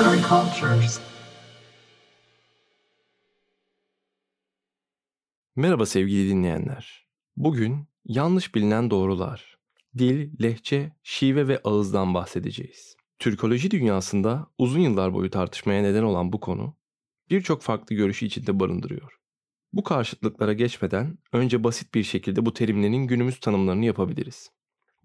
[0.00, 1.00] And Cultures.
[5.56, 7.06] Merhaba sevgili dinleyenler.
[7.36, 9.56] Bugün yanlış bilinen doğrular,
[9.98, 12.96] dil, lehçe, şive ve ağızdan bahsedeceğiz.
[13.18, 16.76] Türkoloji dünyasında uzun yıllar boyu tartışmaya neden olan bu konu
[17.30, 19.18] birçok farklı görüşü içinde barındırıyor.
[19.72, 24.50] Bu karşıtlıklara geçmeden önce basit bir şekilde bu terimlerin günümüz tanımlarını yapabiliriz.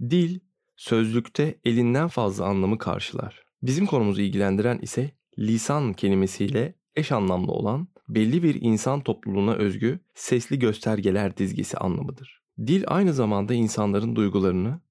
[0.01, 0.39] Dil,
[0.75, 3.48] sözlükte elinden fazla anlamı karşılar.
[3.63, 10.59] Bizim konumuzu ilgilendiren ise lisan kelimesiyle eş anlamlı olan belli bir insan topluluğuna özgü sesli
[10.59, 12.41] göstergeler dizgisi anlamıdır.
[12.59, 14.81] Dil aynı zamanda insanların duygularını,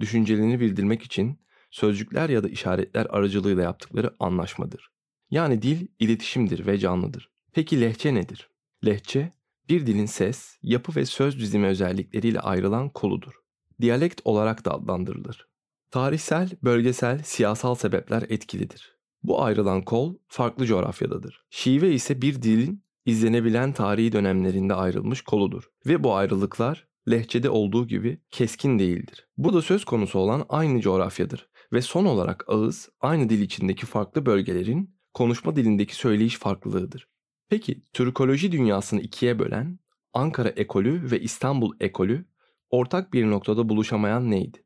[0.00, 4.90] düşüncelerini bildirmek için sözcükler ya da işaretler aracılığıyla yaptıkları anlaşmadır.
[5.30, 7.30] Yani dil iletişimdir ve canlıdır.
[7.52, 8.50] Peki lehçe nedir?
[8.86, 9.32] Lehçe,
[9.68, 13.32] bir dilin ses, yapı ve söz dizimi özellikleriyle ayrılan koludur.
[13.80, 15.48] Diyalekt olarak da adlandırılır.
[15.90, 18.98] Tarihsel, bölgesel, siyasal sebepler etkilidir.
[19.22, 21.46] Bu ayrılan kol farklı coğrafyadadır.
[21.50, 25.70] Şive ise bir dilin izlenebilen tarihi dönemlerinde ayrılmış koludur.
[25.86, 29.28] Ve bu ayrılıklar lehçede olduğu gibi keskin değildir.
[29.36, 31.48] Bu da söz konusu olan aynı coğrafyadır.
[31.72, 37.08] Ve son olarak ağız aynı dil içindeki farklı bölgelerin konuşma dilindeki söyleyiş farklılığıdır.
[37.48, 39.78] Peki Türkoloji dünyasını ikiye bölen
[40.12, 42.24] Ankara ekolü ve İstanbul ekolü
[42.70, 44.64] ortak bir noktada buluşamayan neydi?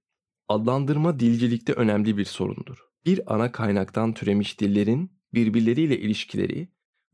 [0.53, 2.78] Adlandırma dilcilikte önemli bir sorundur.
[3.06, 6.69] Bir ana kaynaktan türemiş dillerin birbirleriyle ilişkileri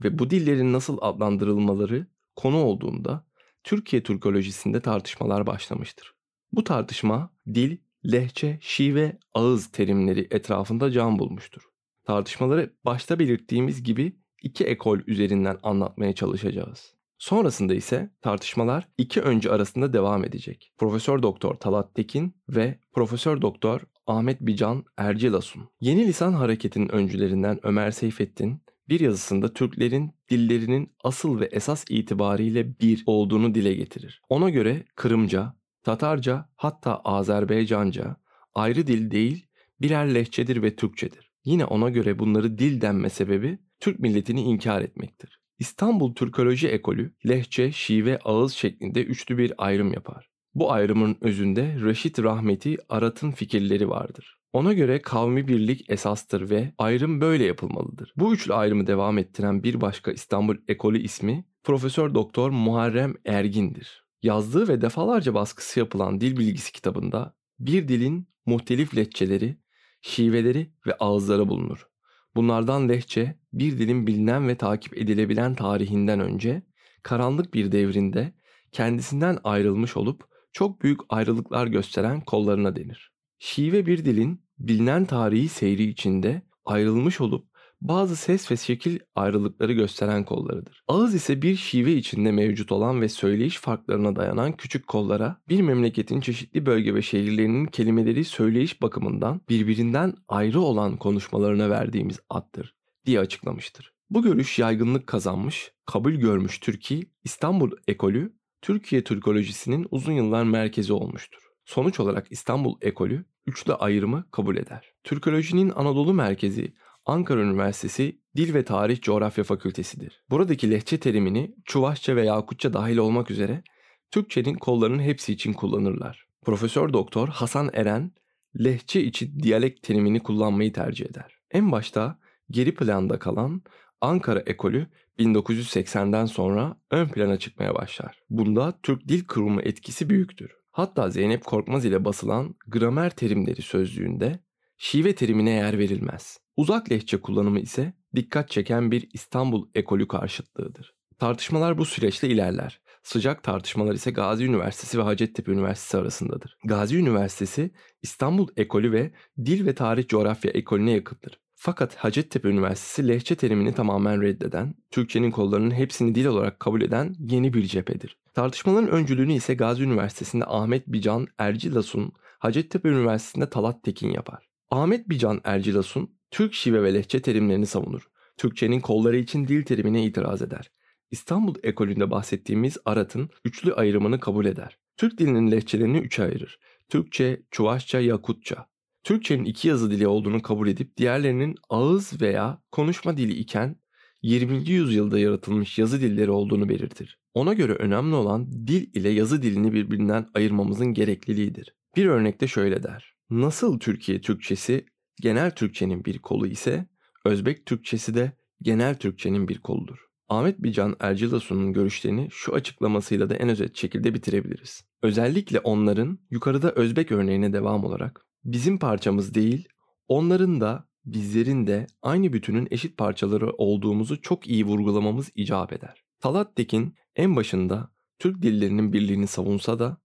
[0.05, 3.27] ve bu dillerin nasıl adlandırılmaları konu olduğunda
[3.65, 6.15] Türkiye Türkolojisinde tartışmalar başlamıştır.
[6.53, 7.77] Bu tartışma dil,
[8.13, 11.63] lehçe, şive, ağız terimleri etrafında can bulmuştur.
[12.05, 16.95] Tartışmaları başta belirttiğimiz gibi iki ekol üzerinden anlatmaya çalışacağız.
[17.19, 20.73] Sonrasında ise tartışmalar iki öncü arasında devam edecek.
[20.79, 25.69] Profesör Doktor Talat Tekin ve Profesör Doktor Ahmet Bican Ercilasun.
[25.81, 33.03] Yeni lisan hareketinin öncülerinden Ömer Seyfettin bir yazısında Türklerin dillerinin asıl ve esas itibariyle bir
[33.07, 34.23] olduğunu dile getirir.
[34.29, 38.17] Ona göre Kırımca, Tatarca hatta Azerbaycanca
[38.55, 39.47] ayrı dil değil
[39.81, 41.31] birer lehçedir ve Türkçedir.
[41.45, 45.41] Yine ona göre bunları dil denme sebebi Türk milletini inkar etmektir.
[45.59, 50.31] İstanbul Türkoloji ekolü lehçe, şive, ağız şeklinde üçlü bir ayrım yapar.
[50.55, 54.39] Bu ayrımın özünde Reşit Rahmeti Arat'ın fikirleri vardır.
[54.53, 58.13] Ona göre kavmi birlik esastır ve ayrım böyle yapılmalıdır.
[58.17, 64.05] Bu üçlü ayrımı devam ettiren bir başka İstanbul ekolü ismi Profesör Doktor Muharrem Ergin'dir.
[64.23, 69.57] Yazdığı ve defalarca baskısı yapılan dil bilgisi kitabında bir dilin muhtelif lehçeleri,
[70.01, 71.89] şiveleri ve ağızları bulunur.
[72.37, 76.63] Bunlardan lehçe bir dilin bilinen ve takip edilebilen tarihinden önce
[77.03, 78.33] karanlık bir devrinde
[78.73, 83.13] kendisinden ayrılmış olup çok büyük ayrılıklar gösteren kollarına denir.
[83.39, 87.49] Şive bir dilin bilinen tarihi seyri içinde ayrılmış olup
[87.81, 90.83] bazı ses ve şekil ayrılıkları gösteren kollarıdır.
[90.89, 96.21] Ağız ise bir şive içinde mevcut olan ve söyleyiş farklarına dayanan küçük kollara bir memleketin
[96.21, 102.75] çeşitli bölge ve şehirlerinin kelimeleri söyleyiş bakımından birbirinden ayrı olan konuşmalarına verdiğimiz addır
[103.07, 103.93] diye açıklamıştır.
[104.11, 111.43] Bu görüş yaygınlık kazanmış, kabul görmüş Türkiye, İstanbul ekolü Türkiye Türkolojisinin uzun yıllar merkezi olmuştur.
[111.65, 114.93] Sonuç olarak İstanbul ekolü üçlü ayrımı kabul eder.
[115.05, 116.75] Türkolojinin Anadolu merkezi
[117.09, 120.25] Ankara Üniversitesi Dil ve Tarih Coğrafya Fakültesidir.
[120.31, 123.63] Buradaki lehçe terimini Çuvaşça ve Yakutça dahil olmak üzere
[124.11, 126.27] Türkçenin kollarının hepsi için kullanırlar.
[126.43, 128.13] Profesör Doktor Hasan Eren
[128.59, 131.39] lehçe için diyalekt terimini kullanmayı tercih eder.
[131.51, 132.19] En başta
[132.51, 133.63] geri planda kalan
[134.01, 134.87] Ankara ekolü
[135.19, 138.23] 1980'den sonra ön plana çıkmaya başlar.
[138.31, 140.57] Bunda Türk Dil Kurumu etkisi büyüktür.
[140.71, 144.39] Hatta Zeynep Korkmaz ile basılan gramer terimleri sözlüğünde
[144.79, 146.48] şive terimine yer verilmez.
[146.59, 150.95] Uzak lehçe kullanımı ise dikkat çeken bir İstanbul ekolü karşıtlığıdır.
[151.19, 152.81] Tartışmalar bu süreçte ilerler.
[153.03, 156.57] Sıcak tartışmalar ise Gazi Üniversitesi ve Hacettepe Üniversitesi arasındadır.
[156.65, 157.71] Gazi Üniversitesi
[158.03, 159.13] İstanbul ekolü ve
[159.45, 161.41] Dil ve Tarih Coğrafya ekolüne yakındır.
[161.55, 167.55] Fakat Hacettepe Üniversitesi lehçe terimini tamamen reddeden, Türkçenin kollarının hepsini dil olarak kabul eden yeni
[167.55, 168.17] bir cephedir.
[168.35, 174.49] Tartışmaların öncülüğünü ise Gazi Üniversitesi'nde Ahmet Bican Ercilasun, Hacettepe Üniversitesi'nde Talat Tekin yapar.
[174.71, 178.09] Ahmet Bican Ercilasun, Türk şive ve lehçe terimlerini savunur.
[178.37, 180.71] Türkçenin kolları için dil terimine itiraz eder.
[181.11, 184.79] İstanbul ekolünde bahsettiğimiz Arat'ın üçlü ayrımını kabul eder.
[184.97, 186.59] Türk dilinin lehçelerini üçe ayırır.
[186.89, 188.67] Türkçe, Çuvaşça, Yakutça.
[189.05, 193.77] Türkçenin iki yazı dili olduğunu kabul edip diğerlerinin ağız veya konuşma dili iken
[194.23, 194.71] 20.
[194.71, 197.19] yüzyılda yaratılmış yazı dilleri olduğunu belirtir.
[197.35, 201.75] Ona göre önemli olan dil ile yazı dilini birbirinden ayırmamızın gerekliliğidir.
[201.97, 203.15] Bir örnekte şöyle der.
[203.31, 204.87] Nasıl Türkiye Türkçesi
[205.21, 206.87] genel Türkçenin bir kolu ise
[207.25, 208.33] Özbek Türkçesi de
[208.63, 209.99] genel Türkçenin bir koludur.
[210.29, 214.85] Ahmet Bican Ercilasu'nun görüşlerini şu açıklamasıyla da en özet şekilde bitirebiliriz.
[215.03, 219.69] Özellikle onların yukarıda Özbek örneğine devam olarak bizim parçamız değil,
[220.09, 226.03] onların da bizlerin de aynı bütünün eşit parçaları olduğumuzu çok iyi vurgulamamız icap eder.
[226.21, 229.97] Talat Tekin en başında Türk dillerinin birliğini savunsa da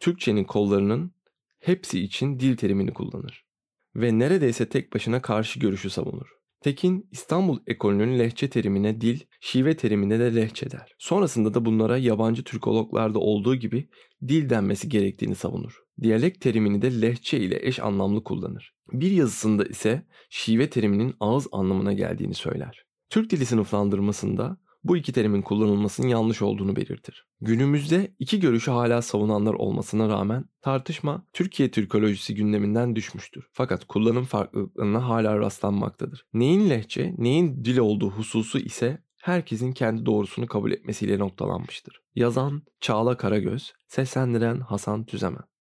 [0.00, 1.14] Türkçenin kollarının
[1.60, 3.51] hepsi için dil terimini kullanır
[3.96, 6.26] ve neredeyse tek başına karşı görüşü savunur.
[6.60, 10.94] Tekin İstanbul ekolünün lehçe terimine dil, şive terimine de lehçe der.
[10.98, 13.88] Sonrasında da bunlara yabancı Türkologlarda olduğu gibi
[14.28, 15.82] dil denmesi gerektiğini savunur.
[16.02, 18.74] Diyalekt terimini de lehçe ile eş anlamlı kullanır.
[18.92, 22.84] Bir yazısında ise şive teriminin ağız anlamına geldiğini söyler.
[23.10, 27.26] Türk dili sınıflandırmasında bu iki terimin kullanılmasının yanlış olduğunu belirtir.
[27.40, 33.48] Günümüzde iki görüşü hala savunanlar olmasına rağmen tartışma Türkiye Türkolojisi gündeminden düşmüştür.
[33.52, 36.26] Fakat kullanım farklılıklarına hala rastlanmaktadır.
[36.34, 42.00] Neyin lehçe, neyin dil olduğu hususu ise herkesin kendi doğrusunu kabul etmesiyle noktalanmıştır.
[42.14, 45.51] Yazan Çağla Karagöz, seslendiren Hasan Tüzemen.